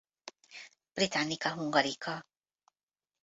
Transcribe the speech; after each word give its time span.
Britannica 0.95 1.51
Hungarica 1.53 2.25